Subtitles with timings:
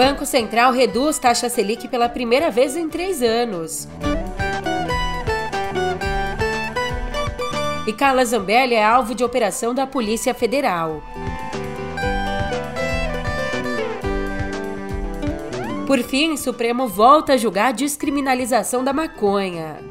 [0.00, 3.86] Banco Central reduz taxa Selic pela primeira vez em três anos.
[7.86, 11.02] E Carla Zambelli é alvo de operação da Polícia Federal.
[15.86, 19.89] Por fim, Supremo volta a julgar a descriminalização da maconha.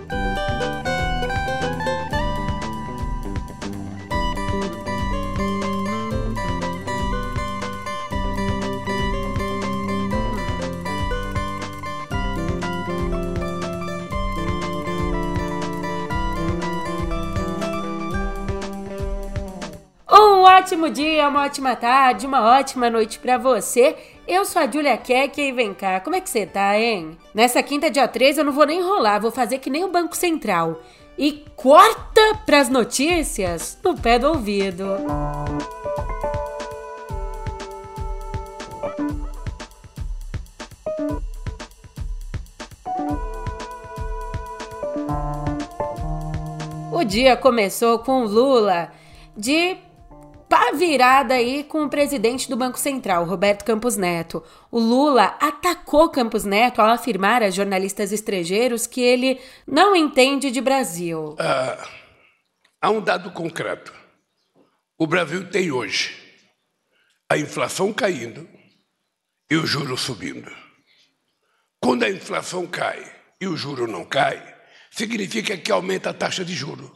[20.59, 23.95] Ótimo dia, uma ótima tarde, uma ótima noite para você.
[24.27, 27.17] Eu sou a Julia Keck e vem cá, como é que você tá, hein?
[27.33, 30.17] Nessa quinta, dia 3, eu não vou nem enrolar, vou fazer que nem o Banco
[30.17, 30.81] Central.
[31.17, 34.85] E corta pras notícias no pé do ouvido.
[46.91, 48.91] O dia começou com Lula
[49.37, 49.77] de
[50.49, 54.43] pá virada aí com o presidente do Banco Central, Roberto Campos Neto.
[54.71, 60.59] O Lula atacou Campos Neto ao afirmar a jornalistas estrangeiros que ele não entende de
[60.59, 61.35] Brasil.
[61.37, 61.87] Ah,
[62.81, 63.93] há um dado concreto.
[64.97, 66.17] O Brasil tem hoje
[67.29, 68.49] a inflação caindo
[69.51, 70.51] e o juro subindo.
[71.79, 72.99] Quando a inflação cai
[73.39, 74.43] e o juro não cai,
[74.89, 76.91] significa que aumenta a taxa de juro.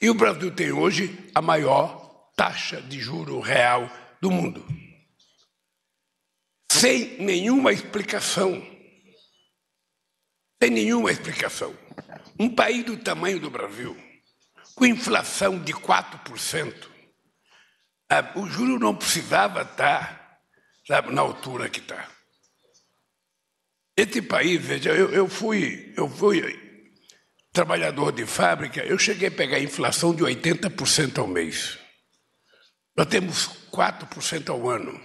[0.00, 2.01] E o Brasil tem hoje a maior
[2.36, 4.66] taxa de juro real do mundo.
[6.70, 8.60] Sem nenhuma explicação.
[10.62, 11.76] Sem nenhuma explicação.
[12.38, 13.96] Um país do tamanho do Brasil,
[14.74, 16.90] com inflação de 4%,
[18.34, 20.22] o juro não precisava estar
[20.86, 22.08] sabe, na altura que está.
[23.96, 26.60] Esse país, veja, eu, eu, fui, eu fui
[27.52, 31.78] trabalhador de fábrica, eu cheguei a pegar inflação de 80% ao mês.
[32.96, 35.00] Nós temos 4% ao ano,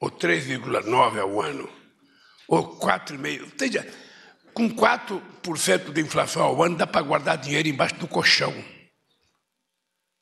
[0.00, 1.68] ou 3,9% ao ano,
[2.48, 3.42] ou 4,5%.
[3.42, 3.94] Ou seja,
[4.54, 8.52] com 4% de inflação ao ano, dá para guardar dinheiro embaixo do colchão.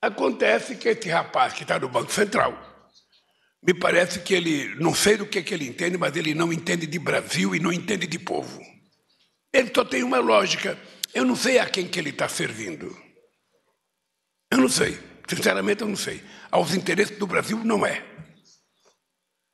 [0.00, 2.54] Acontece que esse rapaz que está no Banco Central,
[3.62, 6.86] me parece que ele, não sei do que, que ele entende, mas ele não entende
[6.86, 8.60] de Brasil e não entende de povo.
[9.52, 10.78] Ele só tem uma lógica.
[11.12, 12.96] Eu não sei a quem que ele está servindo.
[14.50, 14.98] Eu não sei.
[15.28, 16.22] Sinceramente, eu não sei.
[16.50, 18.04] Aos interesses do Brasil, não é.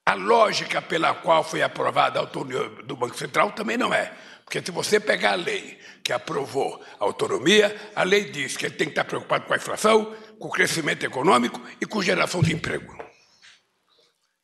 [0.05, 4.13] A lógica pela qual foi aprovada a autonomia do Banco Central também não é.
[4.45, 8.75] Porque se você pegar a lei que aprovou a autonomia, a lei diz que ele
[8.75, 12.53] tem que estar preocupado com a inflação, com o crescimento econômico e com geração de
[12.53, 12.97] emprego.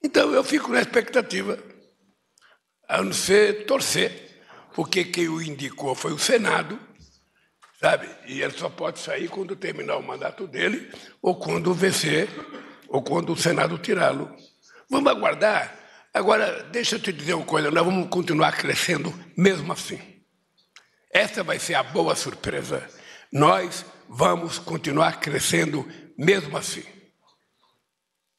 [0.03, 1.59] Então eu fico na expectativa,
[2.89, 4.41] a não ser torcer,
[4.75, 6.79] porque quem o indicou foi o Senado,
[7.81, 8.09] sabe?
[8.27, 10.91] E ele só pode sair quando terminar o mandato dele
[11.23, 12.29] ou quando vencer
[12.89, 14.35] ou quando o Senado tirá-lo.
[14.91, 15.79] Vamos aguardar.
[16.13, 20.01] Agora, deixa eu te dizer uma coisa, nós vamos continuar crescendo mesmo assim.
[21.13, 22.89] Essa vai ser a boa surpresa.
[23.33, 26.83] Nós vamos continuar crescendo mesmo assim.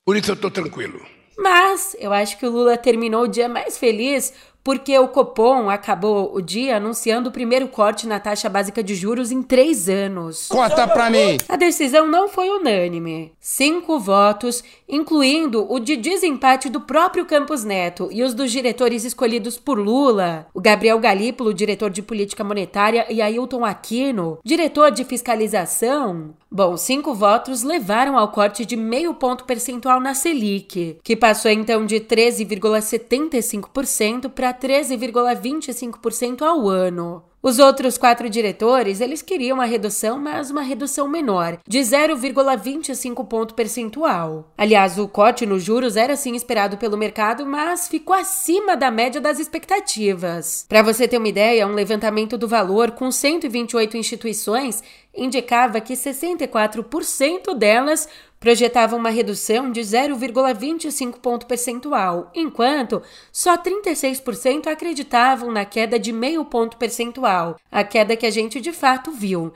[0.03, 0.99] Por isso eu estou tranquilo.
[1.37, 4.33] Mas eu acho que o Lula terminou o dia mais feliz
[4.63, 9.31] porque o Copom acabou o dia anunciando o primeiro corte na taxa básica de juros
[9.31, 10.47] em três anos.
[10.47, 11.37] Corta pra mim!
[11.47, 13.31] A decisão não foi unânime.
[13.39, 19.57] Cinco votos, incluindo o de desempate do próprio Campos Neto e os dos diretores escolhidos
[19.57, 26.33] por Lula, o Gabriel Galípolo, diretor de política monetária, e Ailton Aquino, diretor de fiscalização.
[26.51, 31.85] Bom, cinco votos levaram ao corte de meio ponto percentual na Selic, que passou então
[31.85, 37.23] de 13,75% para 13,25% ao ano.
[37.41, 43.53] Os outros quatro diretores, eles queriam uma redução, mas uma redução menor, de 0,25 ponto
[43.53, 44.51] percentual.
[44.57, 49.21] Aliás, o corte nos juros era sim esperado pelo mercado, mas ficou acima da média
[49.21, 50.65] das expectativas.
[50.67, 54.83] Para você ter uma ideia, um levantamento do valor com 128 instituições
[55.15, 58.07] indicava que 64% delas
[58.39, 63.01] projetavam uma redução de 0,25 ponto percentual, enquanto
[63.31, 68.71] só 36% acreditavam na queda de meio ponto percentual, a queda que a gente de
[68.71, 69.53] fato viu.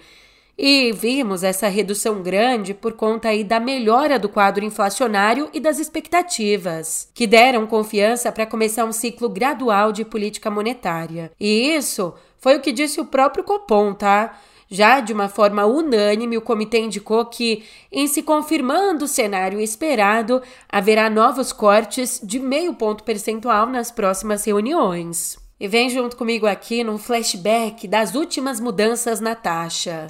[0.56, 5.80] E vimos essa redução grande por conta aí da melhora do quadro inflacionário e das
[5.80, 11.32] expectativas, que deram confiança para começar um ciclo gradual de política monetária.
[11.40, 14.40] E isso foi o que disse o próprio Copom, tá?
[14.74, 20.42] Já de uma forma unânime, o comitê indicou que, em se confirmando o cenário esperado,
[20.68, 25.43] haverá novos cortes de meio ponto percentual nas próximas reuniões.
[25.64, 30.08] E vem junto comigo aqui num flashback das últimas mudanças na taxa.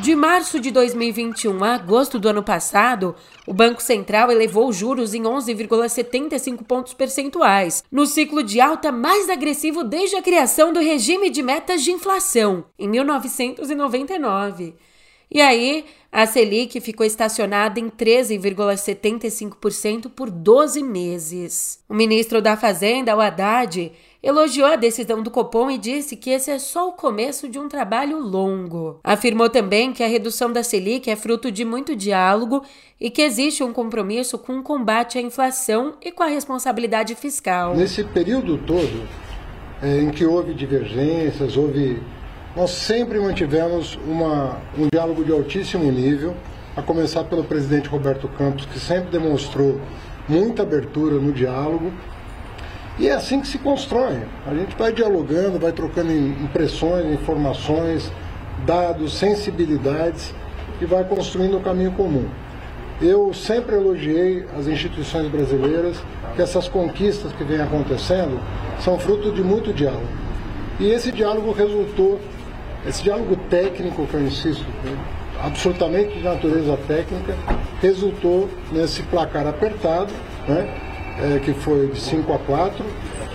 [0.00, 3.16] De março de 2021 a agosto do ano passado,
[3.46, 9.30] o Banco Central elevou os juros em 11,75 pontos percentuais, no ciclo de alta mais
[9.30, 14.74] agressivo desde a criação do regime de metas de inflação, em 1999.
[15.34, 21.80] E aí, a Selic ficou estacionada em 13,75% por 12 meses.
[21.88, 23.90] O ministro da Fazenda, o Haddad,
[24.22, 27.66] elogiou a decisão do Copom e disse que esse é só o começo de um
[27.66, 29.00] trabalho longo.
[29.02, 32.64] Afirmou também que a redução da Selic é fruto de muito diálogo
[33.00, 37.74] e que existe um compromisso com o combate à inflação e com a responsabilidade fiscal.
[37.74, 39.08] Nesse período todo
[39.82, 42.00] é, em que houve divergências, houve
[42.56, 46.34] nós sempre mantivemos uma, um diálogo de altíssimo nível,
[46.76, 49.80] a começar pelo presidente Roberto Campos, que sempre demonstrou
[50.28, 51.92] muita abertura no diálogo
[52.98, 54.20] e é assim que se constrói.
[54.46, 58.10] A gente vai dialogando, vai trocando impressões, informações,
[58.64, 60.32] dados, sensibilidades
[60.80, 62.28] e vai construindo um caminho comum.
[63.02, 65.96] Eu sempre elogiei as instituições brasileiras,
[66.36, 68.40] que essas conquistas que vêm acontecendo
[68.80, 70.06] são fruto de muito diálogo.
[70.78, 72.20] E esse diálogo resultou,
[72.86, 74.64] esse diálogo técnico que eu insisto,
[75.42, 77.36] absolutamente de natureza técnica,
[77.80, 80.12] resultou nesse placar apertado,
[80.46, 80.94] né?
[81.18, 82.84] é, que foi de 5 a 4,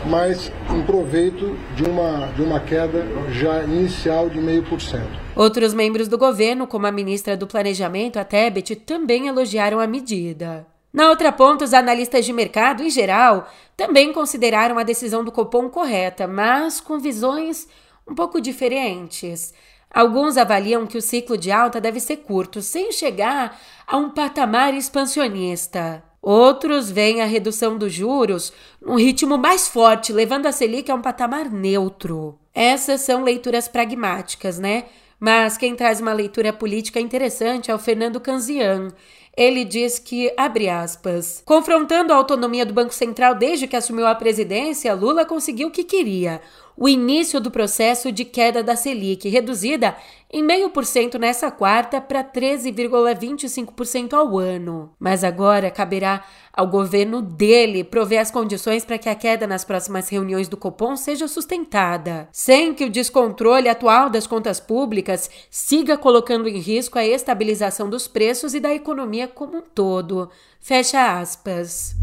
[0.06, 5.01] mas em proveito de uma, de uma queda já inicial de 0,5%.
[5.36, 10.66] Outros membros do governo, como a ministra do Planejamento, a Tebet, também elogiaram a medida.
[10.92, 13.48] Na outra ponta, os analistas de mercado, em geral,
[13.78, 17.68] também consideraram a decisão do Copom correta, mas com visões
[18.10, 19.54] um pouco diferentes.
[19.92, 24.74] Alguns avaliam que o ciclo de alta deve ser curto, sem chegar a um patamar
[24.74, 26.04] expansionista.
[26.22, 28.52] Outros veem a redução dos juros
[28.82, 32.38] num ritmo mais forte, levando a Selic a um patamar neutro.
[32.54, 34.86] Essas são leituras pragmáticas, né?
[35.20, 38.90] Mas quem traz uma leitura política interessante é o Fernando Canzian.
[39.36, 44.16] Ele diz que, abre aspas, confrontando a autonomia do Banco Central desde que assumiu a
[44.16, 46.42] presidência, Lula conseguiu o que queria:
[46.80, 49.98] o início do processo de queda da Selic, reduzida
[50.31, 54.90] em 0,5% nessa quarta para 13,25% ao ano.
[54.98, 56.24] Mas agora caberá
[56.54, 60.96] ao governo dele prover as condições para que a queda nas próximas reuniões do Copom
[60.96, 67.06] seja sustentada, sem que o descontrole atual das contas públicas siga colocando em risco a
[67.06, 70.30] estabilização dos preços e da economia como um todo.
[70.62, 71.94] Fecha aspas.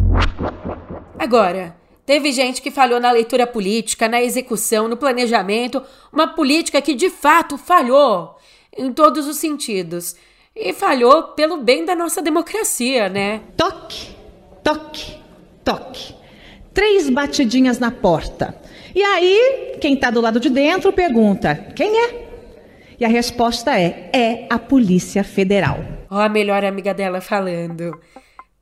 [1.19, 1.75] Agora,
[2.07, 5.83] Teve gente que falhou na leitura política, na execução, no planejamento,
[6.13, 8.37] uma política que de fato falhou
[8.79, 10.15] em todos os sentidos.
[10.55, 13.43] E falhou pelo bem da nossa democracia, né?
[13.57, 14.15] Toque,
[14.63, 15.19] toque,
[15.65, 16.15] toque.
[16.73, 18.57] Três batidinhas na porta.
[18.95, 22.27] E aí, quem está do lado de dentro pergunta: quem é?
[22.99, 25.81] E a resposta é: é a Polícia Federal.
[26.09, 28.01] Ó, a melhor amiga dela falando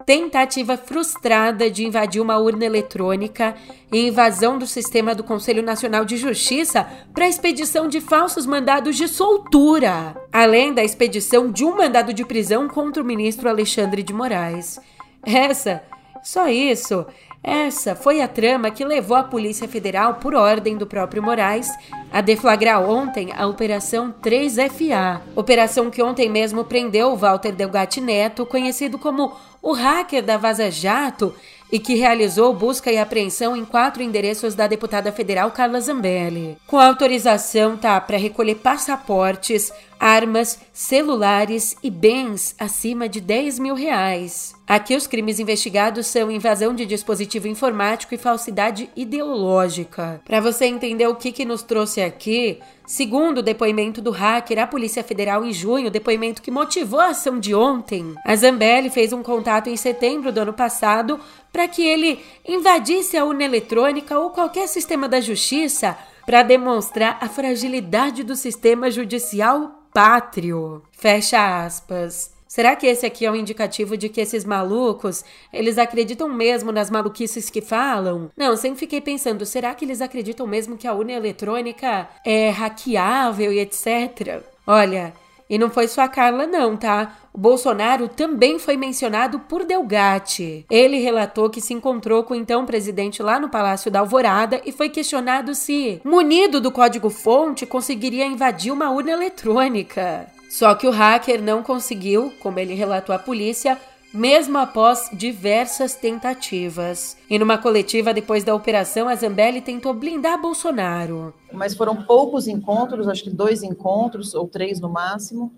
[0.06, 3.54] tentativa frustrada de invadir uma urna eletrônica
[3.92, 8.96] e invasão do sistema do Conselho Nacional de Justiça para a expedição de falsos mandados
[8.96, 14.12] de soltura, além da expedição de um mandado de prisão contra o ministro Alexandre de
[14.12, 14.78] Moraes.
[15.25, 15.82] Essa,
[16.23, 17.06] só isso,
[17.46, 21.68] essa foi a trama que levou a Polícia Federal, por ordem do próprio Moraes,
[22.10, 25.20] a deflagrar ontem a Operação 3FA.
[25.36, 31.34] Operação que ontem mesmo prendeu Walter Delgatti Neto, conhecido como o hacker da Vaza Jato
[31.71, 36.56] e que realizou busca e apreensão em quatro endereços da deputada federal Carla Zambelli.
[36.66, 44.54] Com autorização tá para recolher passaportes, armas, celulares e bens acima de 10 mil reais.
[44.66, 50.21] Aqui os crimes investigados são invasão de dispositivo informático e falsidade ideológica.
[50.25, 54.66] Para você entender o que, que nos trouxe aqui, Segundo o depoimento do hacker à
[54.66, 59.23] Polícia Federal em junho, depoimento que motivou a ação de ontem, a Zambelli fez um
[59.23, 61.18] contato em setembro do ano passado
[61.54, 65.96] para que ele invadisse a urna eletrônica ou qualquer sistema da justiça
[66.26, 70.82] para demonstrar a fragilidade do sistema judicial pátrio.
[70.90, 72.34] Fecha aspas.
[72.49, 76.90] Será que esse aqui é um indicativo de que esses malucos, eles acreditam mesmo nas
[76.90, 78.32] maluquices que falam?
[78.37, 83.52] Não, sempre fiquei pensando, será que eles acreditam mesmo que a urna eletrônica é hackeável
[83.52, 84.42] e etc?
[84.66, 85.14] Olha,
[85.48, 87.16] E não foi só a Carla, não, tá?
[87.32, 90.64] O Bolsonaro também foi mencionado por Delgatti.
[90.70, 94.72] Ele relatou que se encontrou com o então presidente lá no Palácio da Alvorada e
[94.72, 100.26] foi questionado se, munido do código-fonte, conseguiria invadir uma urna eletrônica.
[100.48, 103.76] Só que o hacker não conseguiu, como ele relatou à polícia,
[104.14, 107.16] mesmo após diversas tentativas.
[107.28, 111.35] E numa coletiva depois da operação, a Zambelli tentou blindar Bolsonaro.
[111.52, 115.52] Mas foram poucos encontros, acho que dois encontros ou três no máximo,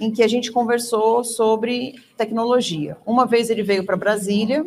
[0.00, 2.96] em que a gente conversou sobre tecnologia.
[3.04, 4.66] Uma vez ele veio para Brasília,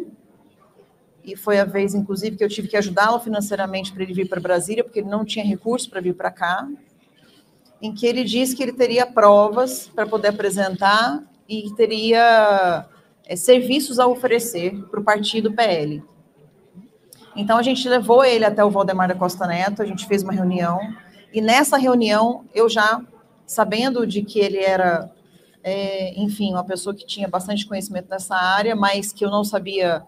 [1.24, 4.39] e foi a vez, inclusive, que eu tive que ajudá-lo financeiramente para ele vir para
[4.39, 6.65] Brasília, porque ele não tinha recurso para vir para cá,
[7.81, 12.86] em que ele disse que ele teria provas para poder apresentar e teria
[13.27, 16.01] é, serviços a oferecer para o partido PL.
[17.36, 20.34] Então a gente levou ele até o Valdemar da Costa Neto, a gente fez uma
[20.34, 20.79] reunião,
[21.31, 23.01] e nessa reunião eu já,
[23.46, 25.12] sabendo de que ele era,
[25.62, 30.03] é, enfim, uma pessoa que tinha bastante conhecimento nessa área, mas que eu não sabia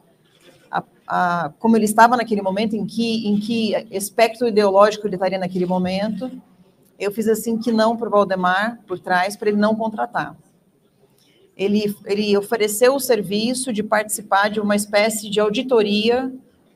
[0.72, 5.38] a, a, como ele estava naquele momento, em que, em que espectro ideológico ele estaria
[5.38, 6.32] naquele momento,
[6.98, 10.36] eu fiz assim que não para o Valdemar, por trás, para ele não contratar
[11.60, 16.34] ele, ele ofereceu o serviço de participar de uma espécie de auditoria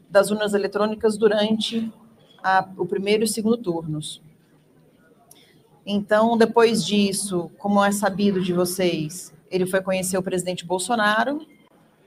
[0.09, 1.89] das urnas eletrônicas durante
[2.43, 4.21] a, o primeiro e o segundo turnos.
[5.85, 11.39] Então, depois disso, como é sabido de vocês, ele foi conhecer o presidente Bolsonaro,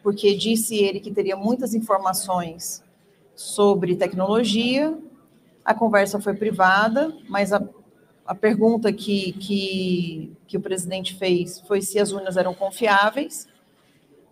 [0.02, 2.85] porque disse ele que teria muitas informações
[3.35, 4.97] sobre tecnologia.
[5.64, 7.66] A conversa foi privada, mas a,
[8.26, 13.47] a pergunta que, que, que o presidente fez foi se as urnas eram confiáveis,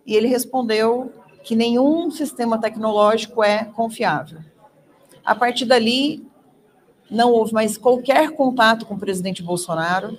[0.05, 1.11] e ele respondeu
[1.43, 4.39] que nenhum sistema tecnológico é confiável.
[5.23, 6.27] A partir dali,
[7.09, 10.17] não houve mais qualquer contato com o presidente Bolsonaro.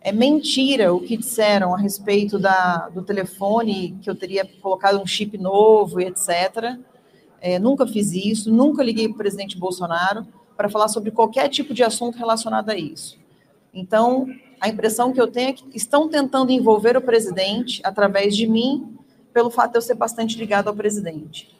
[0.00, 5.06] É mentira o que disseram a respeito da, do telefone, que eu teria colocado um
[5.06, 6.76] chip novo e etc.
[7.40, 11.72] É, nunca fiz isso, nunca liguei para o presidente Bolsonaro para falar sobre qualquer tipo
[11.74, 13.18] de assunto relacionado a isso.
[13.72, 14.26] Então,
[14.60, 18.96] a impressão que eu tenho é que estão tentando envolver o presidente através de mim,
[19.32, 21.56] pelo fato de eu ser bastante ligado ao presidente.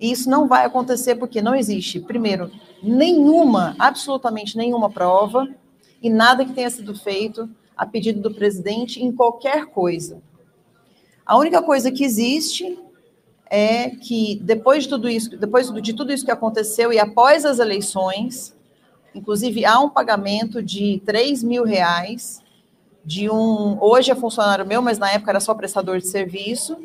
[0.00, 2.50] E isso não vai acontecer porque não existe, primeiro,
[2.82, 5.48] nenhuma, absolutamente nenhuma prova
[6.02, 10.20] e nada que tenha sido feito a pedido do presidente em qualquer coisa.
[11.24, 12.78] A única coisa que existe
[13.50, 17.58] é que depois de tudo isso, depois de tudo isso que aconteceu e após as
[17.58, 18.54] eleições,
[19.14, 22.42] inclusive há um pagamento de 3 mil reais
[23.04, 26.76] de um, hoje é funcionário meu, mas na época era só prestador de serviço,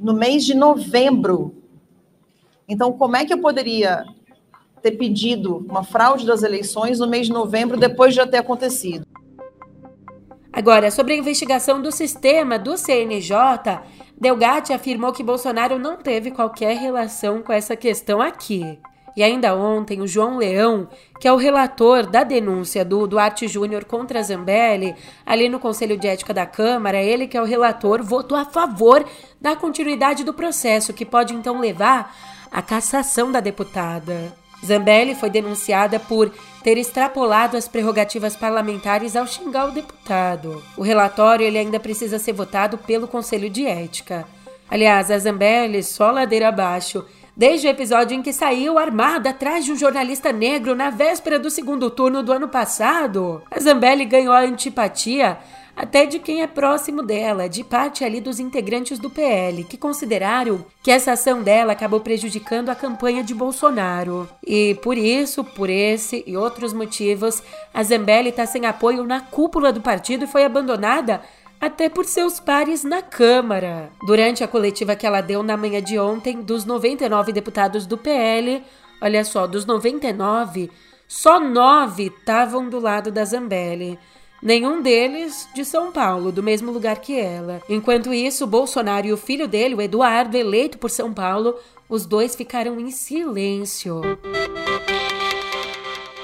[0.00, 1.54] no mês de novembro.
[2.68, 4.06] Então, como é que eu poderia
[4.80, 9.06] ter pedido uma fraude das eleições no mês de novembro, depois de já ter acontecido?
[10.58, 13.32] Agora, sobre a investigação do sistema do CNJ,
[14.20, 18.76] Delgatti afirmou que Bolsonaro não teve qualquer relação com essa questão aqui.
[19.16, 20.88] E ainda ontem, o João Leão,
[21.20, 26.08] que é o relator da denúncia do Duarte Júnior contra Zambelli, ali no Conselho de
[26.08, 29.04] Ética da Câmara, ele que é o relator, votou a favor
[29.40, 32.12] da continuidade do processo, que pode então levar
[32.50, 34.34] à cassação da deputada.
[34.66, 40.62] Zambelli foi denunciada por ter extrapolado as prerrogativas parlamentares ao xingar o deputado.
[40.76, 44.26] O relatório ele ainda precisa ser votado pelo Conselho de Ética.
[44.70, 47.04] Aliás, a Zambelli só ladeira abaixo.
[47.36, 51.50] Desde o episódio em que saiu armada atrás de um jornalista negro na véspera do
[51.50, 55.38] segundo turno do ano passado, a Zambelli ganhou a antipatia
[55.78, 60.66] até de quem é próximo dela, de parte ali dos integrantes do PL, que consideraram
[60.82, 64.28] que essa ação dela acabou prejudicando a campanha de Bolsonaro.
[64.44, 67.40] E por isso, por esse e outros motivos,
[67.72, 71.22] a Zambelli está sem apoio na cúpula do partido e foi abandonada
[71.60, 73.92] até por seus pares na Câmara.
[74.04, 78.64] Durante a coletiva que ela deu na manhã de ontem, dos 99 deputados do PL,
[79.00, 80.72] olha só, dos 99,
[81.06, 83.96] só nove estavam do lado da Zambelli.
[84.40, 87.60] Nenhum deles de São Paulo, do mesmo lugar que ela.
[87.68, 91.56] Enquanto isso, Bolsonaro e o filho dele, o Eduardo, eleito por São Paulo,
[91.88, 94.00] os dois ficaram em silêncio.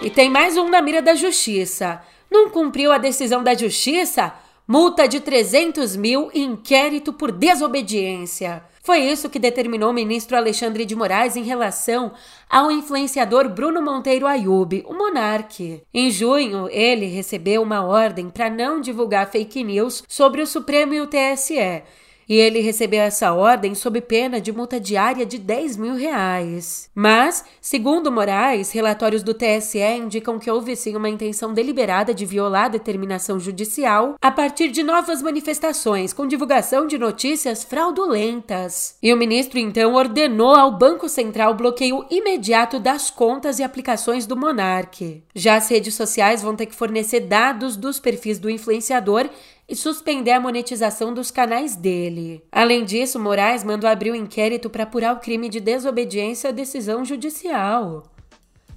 [0.01, 2.01] E tem mais um na mira da justiça.
[2.31, 4.33] Não cumpriu a decisão da justiça?
[4.67, 8.63] Multa de 300 mil e inquérito por desobediência.
[8.85, 12.13] Foi isso que determinou o ministro Alexandre de Moraes em relação
[12.51, 15.81] ao influenciador Bruno Monteiro Ayub, o monarque.
[15.93, 21.01] Em junho, ele recebeu uma ordem para não divulgar fake news sobre o Supremo e
[21.01, 21.83] o TSE.
[22.29, 26.91] E ele recebeu essa ordem sob pena de multa diária de 10 mil reais.
[26.95, 32.67] Mas, segundo Moraes, relatórios do TSE indicam que houve sim uma intenção deliberada de violar
[32.67, 38.97] a determinação judicial a partir de novas manifestações com divulgação de notícias fraudulentas.
[39.03, 44.27] E o ministro então ordenou ao Banco Central o bloqueio imediato das contas e aplicações
[44.27, 45.23] do Monarque.
[45.35, 49.29] Já as redes sociais vão ter que fornecer dados dos perfis do influenciador
[49.69, 52.43] e suspender a monetização dos canais dele.
[52.53, 57.05] Além disso, Moraes mandou abrir um inquérito para apurar o crime de desobediência à decisão
[57.05, 58.03] judicial.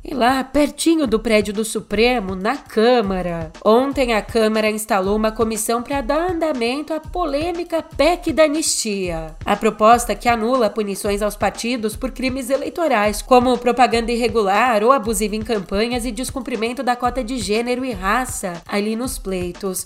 [0.10, 3.52] E lá, pertinho do prédio do Supremo, na Câmara.
[3.66, 9.36] Ontem a Câmara instalou uma comissão para dar andamento à polêmica PEC da anistia.
[9.44, 15.36] A proposta que anula punições aos partidos por crimes eleitorais, como propaganda irregular ou abusiva
[15.36, 19.86] em campanhas e descumprimento da cota de gênero e raça ali nos pleitos.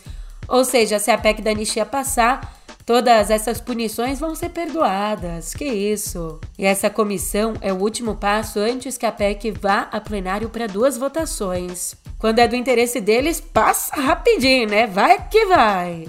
[0.51, 5.53] Ou seja, se a PEC da anistia passar, todas essas punições vão ser perdoadas.
[5.53, 6.41] Que isso?
[6.59, 10.67] E essa comissão é o último passo antes que a PEC vá a plenário para
[10.67, 11.95] duas votações.
[12.19, 14.87] Quando é do interesse deles, passa rapidinho, né?
[14.87, 16.05] Vai que vai.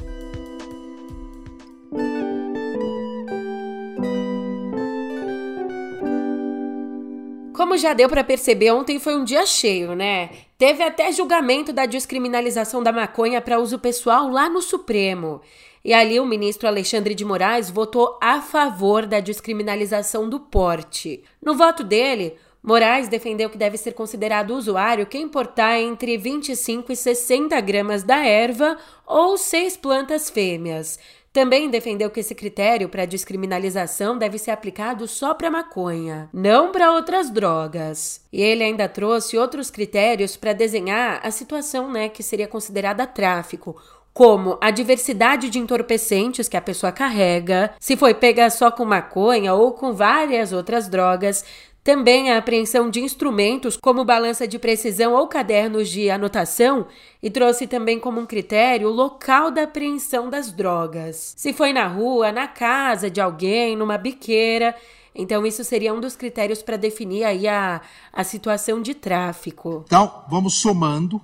[7.63, 10.31] Como já deu para perceber, ontem foi um dia cheio, né?
[10.59, 15.41] Teve até julgamento da descriminalização da maconha para uso pessoal lá no Supremo.
[15.85, 21.23] E ali o ministro Alexandre de Moraes votou a favor da descriminalização do porte.
[21.41, 26.97] No voto dele, Moraes defendeu que deve ser considerado usuário quem importar entre 25 e
[26.97, 28.77] 60 gramas da erva
[29.07, 30.99] ou seis plantas fêmeas.
[31.33, 36.93] Também defendeu que esse critério para descriminalização deve ser aplicado só para maconha, não para
[36.93, 38.21] outras drogas.
[38.31, 43.81] E ele ainda trouxe outros critérios para desenhar a situação, né, que seria considerada tráfico,
[44.13, 49.55] como a diversidade de entorpecentes que a pessoa carrega, se foi pega só com maconha
[49.55, 51.45] ou com várias outras drogas,
[51.85, 56.87] também a apreensão de instrumentos como balança de precisão ou cadernos de anotação
[57.21, 61.35] e trouxe também como um critério o local da apreensão das drogas.
[61.37, 64.77] Se foi na rua, na casa de alguém, numa biqueira.
[65.15, 69.83] Então, isso seria um dos critérios para definir aí a, a situação de tráfico.
[69.87, 71.21] Então, vamos somando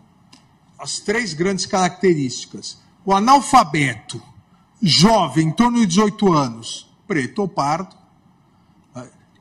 [0.78, 2.78] as três grandes características.
[3.04, 4.20] O analfabeto,
[4.82, 7.96] jovem, em torno de 18 anos, preto ou pardo,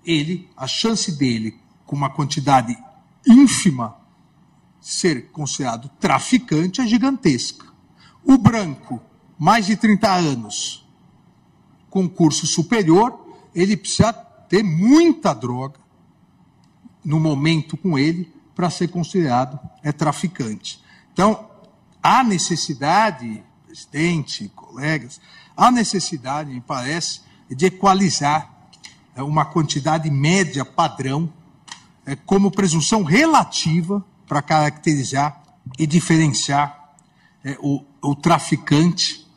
[0.07, 2.77] ele, a chance dele, com uma quantidade
[3.27, 3.97] ínfima,
[4.79, 7.67] ser considerado traficante é gigantesca.
[8.23, 9.01] O branco,
[9.37, 10.87] mais de 30 anos,
[11.89, 13.19] com curso superior,
[13.53, 15.79] ele precisa ter muita droga
[17.03, 20.81] no momento com ele para ser considerado é traficante.
[21.11, 21.49] Então,
[22.01, 25.19] há necessidade, presidente, colegas,
[25.55, 28.56] há necessidade, me parece, de equalizar
[29.23, 31.31] uma quantidade média padrão
[32.05, 35.41] é, como presunção relativa para caracterizar
[35.77, 36.93] e diferenciar
[37.43, 39.27] é, o, o traficante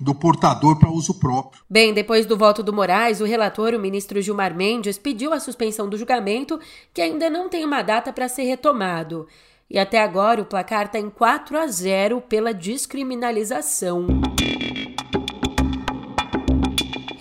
[0.00, 1.62] do portador para uso próprio.
[1.68, 5.88] Bem, depois do voto do Moraes, o relator, o ministro Gilmar Mendes, pediu a suspensão
[5.88, 6.60] do julgamento,
[6.94, 9.26] que ainda não tem uma data para ser retomado.
[9.68, 14.06] E até agora o placar está em 4 a 0 pela descriminalização.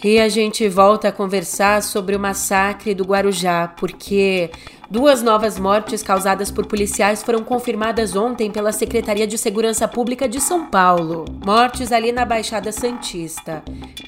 [0.10, 4.50] E a gente volta a conversar sobre o massacre do Guarujá, porque
[4.90, 10.40] Duas novas mortes causadas por policiais foram confirmadas ontem pela Secretaria de Segurança Pública de
[10.40, 11.26] São Paulo.
[11.46, 13.62] Mortes ali na Baixada Santista.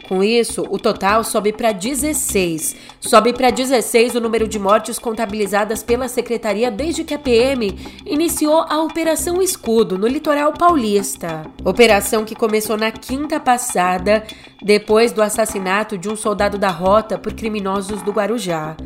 [0.08, 2.78] Com isso, o total sobe para 16.
[3.02, 8.66] Sobe para 16 o número de mortes contabilizadas pela secretaria desde que a PM iniciou
[8.70, 11.46] a Operação Escudo no litoral paulista.
[11.66, 14.24] Operação que começou na quinta passada,
[14.64, 18.78] depois do assassinato de um soldado da rota por criminosos do Guarujá.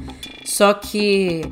[0.44, 1.44] Só que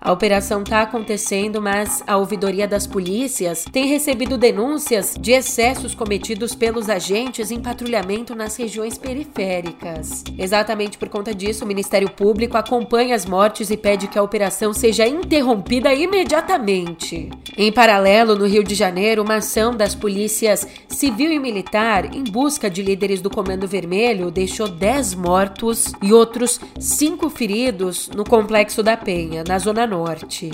[0.00, 6.54] a operação está acontecendo, mas a ouvidoria das polícias tem recebido denúncias de excessos cometidos
[6.54, 10.22] pelos agentes em patrulhamento nas regiões periféricas.
[10.38, 14.72] Exatamente por conta disso, o Ministério Público acompanha as mortes e pede que a operação
[14.72, 17.30] seja interrompida imediatamente.
[17.56, 22.68] Em paralelo, no Rio de Janeiro, uma ação das polícias civil e militar em busca
[22.68, 28.96] de líderes do Comando Vermelho deixou 10 mortos e outros 5 feridos no Complexo da
[28.96, 30.50] Penha, na Zona Norte.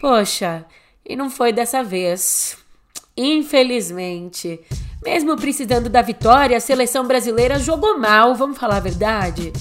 [0.00, 0.64] Poxa,
[1.06, 2.56] e não foi dessa vez.
[3.16, 4.60] Infelizmente.
[5.04, 9.52] Mesmo precisando da vitória, a seleção brasileira jogou mal, vamos falar a verdade.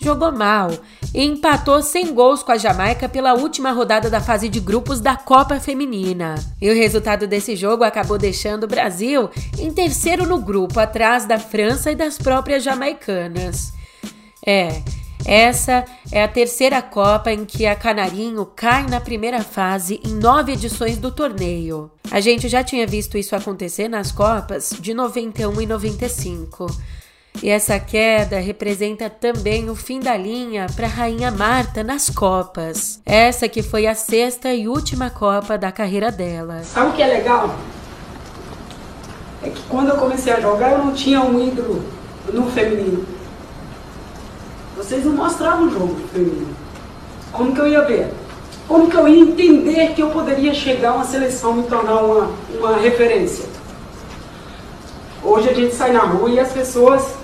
[0.00, 0.70] jogou mal
[1.14, 5.14] e empatou sem gols com a Jamaica pela última rodada da fase de grupos da
[5.16, 6.34] Copa Feminina.
[6.60, 11.38] E o resultado desse jogo acabou deixando o Brasil em terceiro no grupo, atrás da
[11.38, 13.72] França e das próprias jamaicanas.
[14.44, 14.82] É,
[15.24, 20.52] essa é a terceira Copa em que a Canarinho cai na primeira fase em nove
[20.52, 21.90] edições do torneio.
[22.10, 26.66] A gente já tinha visto isso acontecer nas Copas de 91 e 95.
[27.42, 33.00] E essa queda representa também o fim da linha para a Rainha Marta nas Copas.
[33.06, 36.62] Essa que foi a sexta e última Copa da carreira dela.
[36.64, 37.56] Sabe o que é legal?
[39.42, 41.82] É que quando eu comecei a jogar eu não tinha um ídolo
[42.32, 43.21] no feminino.
[44.82, 46.56] Vocês não mostravam o jogo feminino.
[47.30, 48.12] Como que eu ia ver?
[48.66, 52.30] Como que eu ia entender que eu poderia chegar a uma seleção e tornar uma,
[52.58, 53.44] uma referência?
[55.22, 57.14] Hoje a gente sai na rua e as pessoas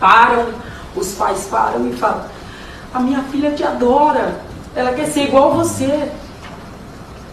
[0.00, 0.48] param,
[0.96, 2.24] os pais param e falam:
[2.92, 4.40] A minha filha te adora,
[4.74, 6.10] ela quer ser igual você.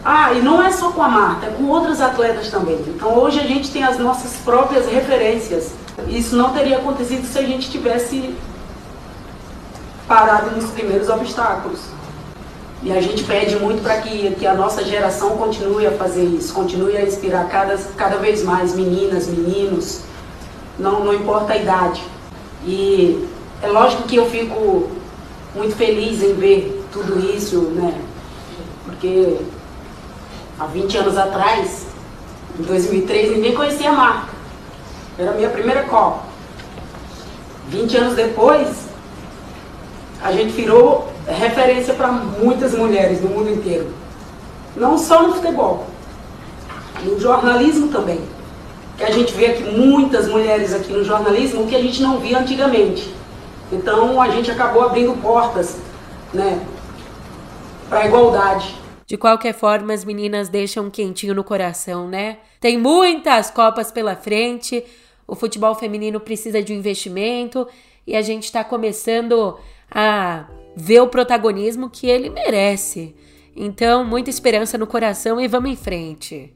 [0.05, 2.79] Ah, e não é só com a Marta, é com outros atletas também.
[2.87, 5.71] Então hoje a gente tem as nossas próprias referências.
[6.07, 8.35] Isso não teria acontecido se a gente tivesse
[10.13, 11.79] parado nos primeiros obstáculos.
[12.83, 16.53] E a gente pede muito para que, que a nossa geração continue a fazer isso,
[16.53, 20.01] continue a inspirar cada, cada vez mais meninas, meninos,
[20.77, 22.03] não, não importa a idade.
[22.63, 23.27] E
[23.63, 24.91] é lógico que eu fico
[25.55, 27.99] muito feliz em ver tudo isso, né?
[28.85, 29.39] Porque
[30.59, 31.87] há 20 anos atrás,
[32.59, 34.33] em 2003, ninguém conhecia a marca.
[35.17, 36.21] Era a minha primeira Copa.
[37.69, 38.82] 20 anos depois,
[40.23, 43.93] a gente virou referência para muitas mulheres no mundo inteiro.
[44.75, 45.85] Não só no futebol,
[47.03, 48.21] no jornalismo também
[48.97, 52.39] que a gente vê aqui muitas mulheres aqui no jornalismo que a gente não via
[52.39, 53.13] antigamente.
[53.71, 55.77] Então a gente acabou abrindo portas,
[56.33, 56.63] né,
[57.89, 58.75] para a igualdade.
[59.05, 62.37] De qualquer forma, as meninas deixam um quentinho no coração, né?
[62.59, 64.83] Tem muitas Copas pela frente,
[65.27, 67.67] o futebol feminino precisa de um investimento
[68.07, 69.57] e a gente está começando
[69.93, 73.15] a ver o protagonismo que ele merece.
[73.55, 76.53] Então, muita esperança no coração e vamos em frente.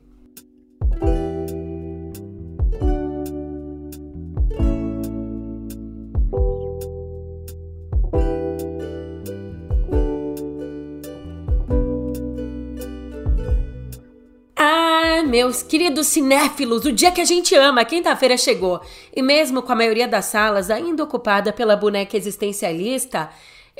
[15.37, 18.81] Meus queridos cinéfilos, o dia que a gente ama, quinta-feira chegou.
[19.15, 23.29] E mesmo com a maioria das salas ainda ocupada pela boneca existencialista,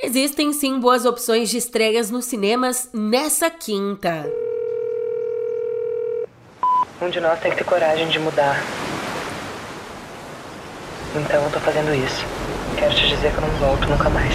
[0.00, 4.24] existem sim boas opções de estreias nos cinemas nessa quinta.
[7.02, 8.62] Um de nós tem que ter coragem de mudar.
[11.16, 12.24] Então eu tô fazendo isso.
[12.78, 14.32] Quero te dizer que eu não volto nunca mais.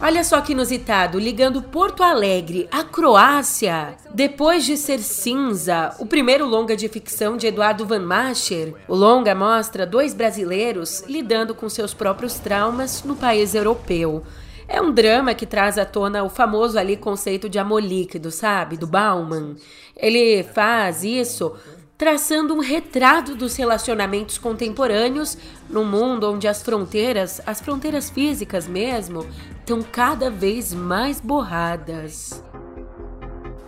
[0.00, 3.96] Olha só que inusitado, ligando Porto Alegre à Croácia.
[4.14, 9.34] Depois de ser cinza, o primeiro longa de ficção de Eduardo Van Mascher, o longa
[9.34, 14.22] mostra dois brasileiros lidando com seus próprios traumas no país europeu.
[14.68, 18.76] É um drama que traz à tona o famoso ali conceito de amor líquido, sabe?
[18.76, 19.56] Do Bauman.
[19.96, 21.56] Ele faz isso
[21.98, 25.36] traçando um retrato dos relacionamentos contemporâneos
[25.68, 29.26] num mundo onde as fronteiras, as fronteiras físicas mesmo,
[29.58, 32.42] estão cada vez mais borradas.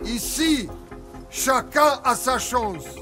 [0.01, 0.69] Ici,
[1.29, 3.01] chacun a sa chance.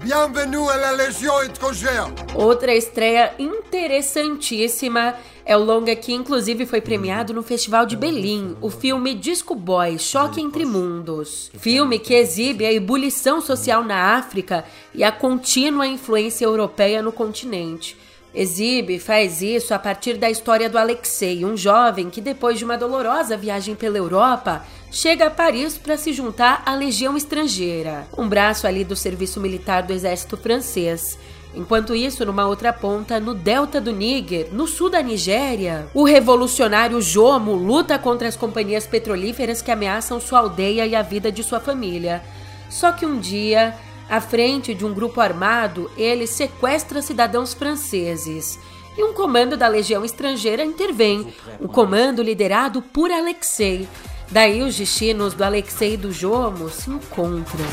[0.00, 2.06] Bienvenue à la Légion étrangère.
[2.36, 5.16] Outra estreia interessantíssima
[5.48, 9.98] é o longa que inclusive foi premiado no Festival de Berlim, o filme Disco Boy,
[9.98, 11.50] Choque entre Mundos.
[11.58, 17.96] Filme que exibe a ebulição social na África e a contínua influência europeia no continente.
[18.34, 22.64] Exibe e faz isso a partir da história do Alexei, um jovem que depois de
[22.66, 28.28] uma dolorosa viagem pela Europa, chega a Paris para se juntar à Legião Estrangeira, um
[28.28, 31.18] braço ali do serviço militar do exército francês.
[31.54, 37.00] Enquanto isso, numa outra ponta, no delta do Níger, no sul da Nigéria, o revolucionário
[37.00, 41.58] Jomo luta contra as companhias petrolíferas que ameaçam sua aldeia e a vida de sua
[41.58, 42.22] família.
[42.68, 43.74] Só que um dia,
[44.08, 48.58] à frente de um grupo armado, ele sequestra cidadãos franceses
[48.96, 53.88] e um comando da legião estrangeira intervém, um comando liderado por Alexei.
[54.30, 57.64] Daí os destinos do Alexei e do Jomo se encontram.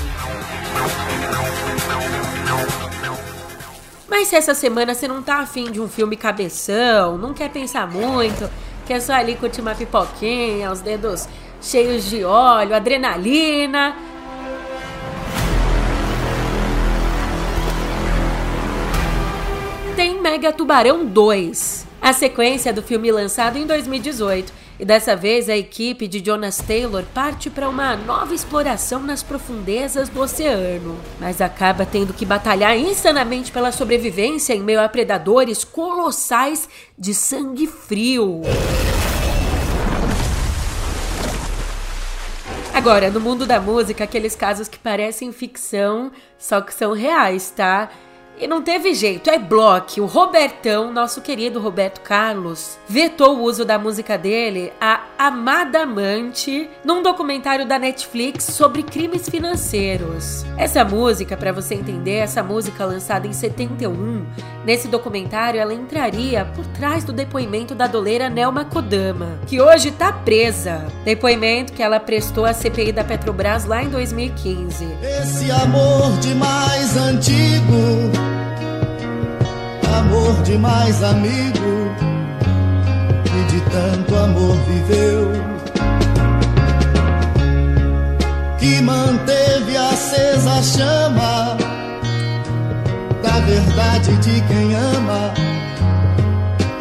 [4.08, 7.88] Mas se essa semana você não tá afim de um filme cabeção, não quer pensar
[7.88, 8.50] muito,
[8.86, 11.28] quer só ali curtir uma pipoquinha, os dedos
[11.60, 13.96] cheios de óleo, adrenalina.
[19.96, 21.88] Tem Mega Tubarão 2.
[22.02, 24.65] a sequência do filme lançado em 2018.
[24.78, 30.10] E dessa vez a equipe de Jonas Taylor parte para uma nova exploração nas profundezas
[30.10, 36.68] do oceano, mas acaba tendo que batalhar insanamente pela sobrevivência em meio a predadores colossais
[36.98, 38.42] de sangue frio.
[42.74, 47.90] Agora, no mundo da música, aqueles casos que parecem ficção, só que são reais, tá?
[48.38, 50.02] E não teve jeito, é bloco.
[50.02, 56.70] O Robertão, nosso querido Roberto Carlos, vetou o uso da música dele, a Amada Amante,
[56.84, 60.46] num documentário da Netflix sobre crimes financeiros.
[60.58, 64.26] Essa música, para você entender, essa música lançada em 71,
[64.66, 70.12] nesse documentário ela entraria por trás do depoimento da doleira Nelma Kodama, que hoje tá
[70.12, 70.86] presa.
[71.04, 74.86] Depoimento que ela prestou à CPI da Petrobras lá em 2015.
[75.02, 78.25] Esse amor demais antigo
[80.00, 81.90] amor de mais amigo
[83.26, 85.32] e de tanto amor viveu
[88.60, 91.58] que manteve acesa a chama
[93.22, 95.34] da verdade de quem ama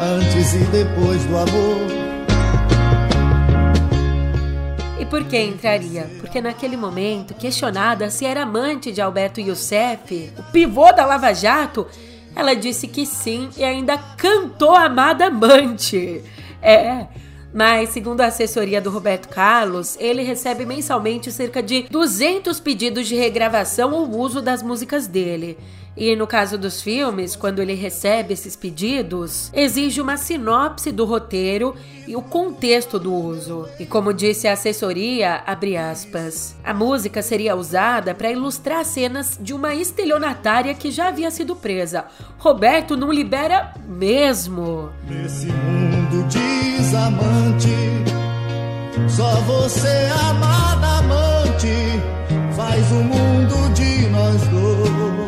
[0.00, 2.04] antes e depois do amor.
[4.98, 6.08] E por que entraria?
[6.20, 11.86] Porque naquele momento, questionada se era amante de Alberto Youssef, o pivô da Lava Jato,
[12.34, 16.22] ela disse que sim e ainda cantou Amada Amante.
[16.60, 17.06] É.
[17.52, 23.14] Mas, segundo a assessoria do Roberto Carlos, ele recebe mensalmente cerca de 200 pedidos de
[23.14, 25.56] regravação ou uso das músicas dele.
[25.96, 31.74] E no caso dos filmes, quando ele recebe esses pedidos, exige uma sinopse do roteiro
[32.06, 33.68] e o contexto do uso.
[33.78, 39.54] E como disse a assessoria, abre aspas, a música seria usada para ilustrar cenas de
[39.54, 42.06] uma estelionatária que já havia sido presa.
[42.38, 44.90] Roberto não libera mesmo.
[45.08, 47.68] Nesse mundo desamante,
[49.08, 51.68] só você amada amante
[52.56, 55.23] faz o mundo de nós dois.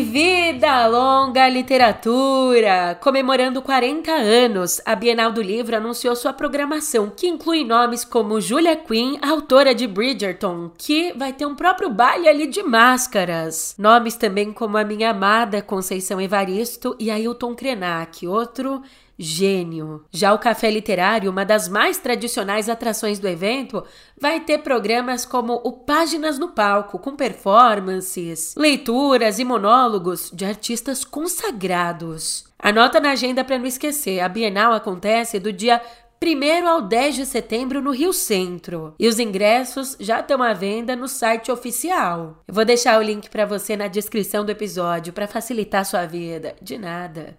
[0.00, 2.98] Vida longa literatura!
[3.00, 8.76] Comemorando 40 anos, a Bienal do Livro anunciou sua programação, que inclui nomes como Julia
[8.76, 13.74] Quinn, autora de Bridgerton, que vai ter um próprio baile ali de máscaras.
[13.78, 18.82] Nomes também como a minha amada Conceição Evaristo e Ailton Krenak, outro
[19.18, 20.04] gênio.
[20.10, 23.84] Já o Café Literário, uma das mais tradicionais atrações do evento,
[24.20, 31.04] vai ter programas como o Páginas no Palco, com performances, leituras e monólogos de artistas
[31.04, 32.44] consagrados.
[32.58, 35.80] Anota na agenda para não esquecer, a Bienal acontece do dia
[36.22, 38.94] 1 ao 10 de setembro no Rio Centro.
[38.98, 42.42] E os ingressos já estão à venda no site oficial.
[42.48, 46.56] Eu vou deixar o link para você na descrição do episódio para facilitar sua vida.
[46.62, 47.36] De nada.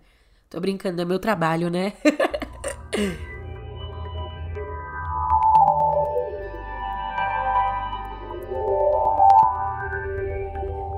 [0.55, 1.91] Tô brincando, é meu trabalho, né?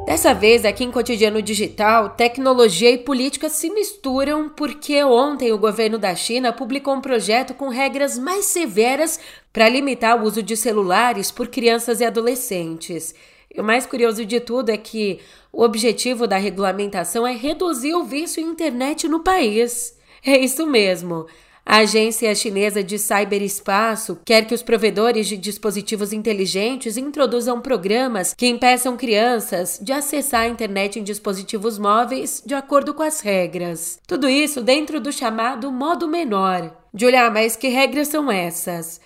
[0.06, 5.98] Dessa vez, aqui em Cotidiano Digital, tecnologia e política se misturam porque ontem o governo
[5.98, 9.20] da China publicou um projeto com regras mais severas
[9.52, 13.15] para limitar o uso de celulares por crianças e adolescentes.
[13.58, 15.20] E o mais curioso de tudo é que
[15.52, 19.98] o objetivo da regulamentação é reduzir o vício em internet no país.
[20.24, 21.26] É isso mesmo.
[21.65, 28.48] A agência chinesa de ciberespaço quer que os provedores de dispositivos inteligentes introduzam programas que
[28.48, 34.00] impeçam crianças de acessar a internet em dispositivos móveis de acordo com as regras.
[34.08, 36.74] Tudo isso dentro do chamado modo menor.
[36.93, 39.02] Julia, mas que regras são essas?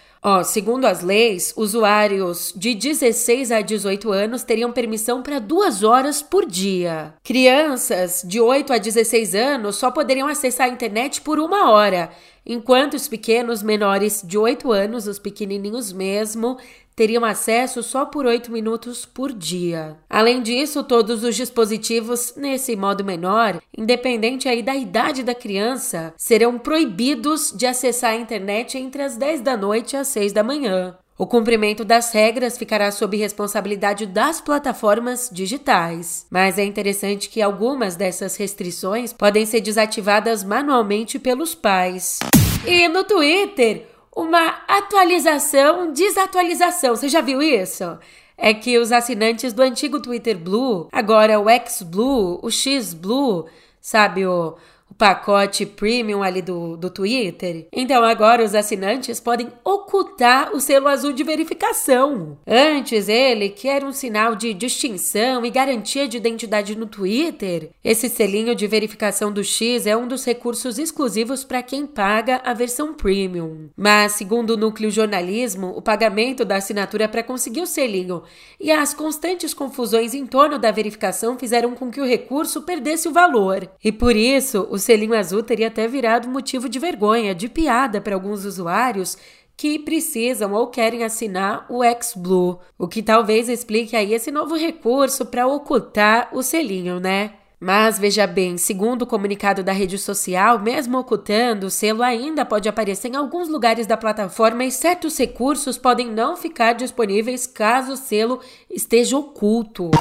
[0.45, 6.45] Segundo as leis, usuários de 16 a 18 anos teriam permissão para duas horas por
[6.45, 7.15] dia.
[7.23, 12.11] Crianças de 8 a 16 anos só poderiam acessar a internet por uma hora,
[12.45, 16.55] enquanto os pequenos menores de 8 anos, os pequenininhos mesmo,
[17.01, 19.97] teriam acesso só por 8 minutos por dia.
[20.07, 26.59] Além disso, todos os dispositivos nesse modo menor, independente aí da idade da criança, serão
[26.59, 30.95] proibidos de acessar a internet entre as 10 da noite às 6 da manhã.
[31.17, 37.95] O cumprimento das regras ficará sob responsabilidade das plataformas digitais, mas é interessante que algumas
[37.95, 42.19] dessas restrições podem ser desativadas manualmente pelos pais.
[42.65, 46.95] E no Twitter, uma atualização, desatualização.
[46.95, 47.97] Você já viu isso?
[48.37, 53.45] É que os assinantes do antigo Twitter Blue, agora o X Blue, o X Blue,
[53.79, 54.55] sabe, o,
[54.97, 57.67] pacote premium ali do, do Twitter.
[57.71, 62.37] Então agora os assinantes podem ocultar o selo azul de verificação.
[62.47, 68.09] Antes ele, que era um sinal de distinção e garantia de identidade no Twitter, esse
[68.09, 72.93] selinho de verificação do X é um dos recursos exclusivos para quem paga a versão
[72.93, 73.69] premium.
[73.75, 78.23] Mas, segundo o núcleo jornalismo, o pagamento da assinatura para conseguir o selinho
[78.59, 83.13] e as constantes confusões em torno da verificação fizeram com que o recurso perdesse o
[83.13, 83.69] valor.
[83.83, 88.15] E por isso, o selinho azul teria até virado motivo de vergonha, de piada para
[88.15, 89.17] alguns usuários
[89.55, 95.25] que precisam ou querem assinar o X-Blue, o que talvez explique aí esse novo recurso
[95.25, 97.33] para ocultar o selinho, né?
[97.63, 102.67] Mas veja bem, segundo o comunicado da rede social, mesmo ocultando, o selo ainda pode
[102.67, 107.97] aparecer em alguns lugares da plataforma e certos recursos podem não ficar disponíveis caso o
[107.97, 109.91] selo esteja oculto.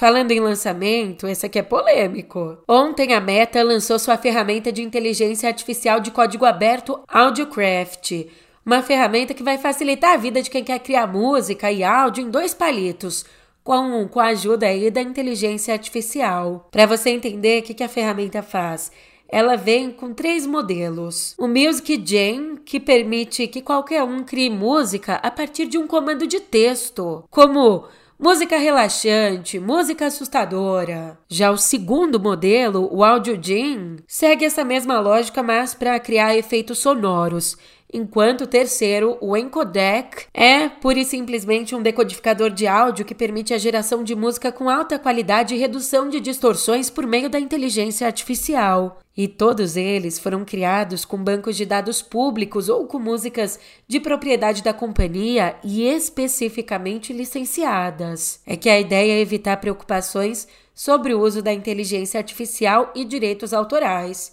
[0.00, 2.56] Falando em lançamento, esse aqui é polêmico.
[2.66, 8.26] Ontem a Meta lançou sua ferramenta de inteligência artificial de código aberto AudioCraft,
[8.64, 12.30] uma ferramenta que vai facilitar a vida de quem quer criar música e áudio em
[12.30, 13.26] dois palitos,
[13.62, 16.66] com, com a ajuda aí da inteligência artificial.
[16.70, 18.90] Para você entender o que, que a ferramenta faz,
[19.28, 21.34] ela vem com três modelos.
[21.38, 26.26] O Music Gen, que permite que qualquer um crie música a partir de um comando
[26.26, 27.84] de texto, como
[28.22, 31.18] Música relaxante, música assustadora.
[31.26, 36.80] Já o segundo modelo, o Audio Gene, segue essa mesma lógica, mas para criar efeitos
[36.80, 37.56] sonoros.
[37.90, 43.54] Enquanto o terceiro, o Encodec, é pura e simplesmente um decodificador de áudio que permite
[43.54, 48.06] a geração de música com alta qualidade e redução de distorções por meio da inteligência
[48.06, 49.00] artificial.
[49.20, 54.62] E todos eles foram criados com bancos de dados públicos ou com músicas de propriedade
[54.62, 58.40] da companhia e especificamente licenciadas.
[58.46, 63.52] É que a ideia é evitar preocupações sobre o uso da inteligência artificial e direitos
[63.52, 64.32] autorais.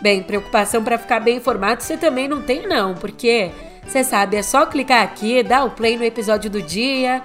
[0.00, 3.50] Bem, preocupação para ficar bem informado você também não tem não, porque
[3.84, 7.20] você sabe, é só clicar aqui, dar o play no episódio do dia.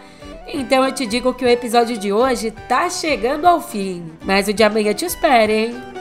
[0.51, 4.53] Então eu te digo que o episódio de hoje tá chegando ao fim, mas o
[4.53, 5.94] de amanhã te espera, hein?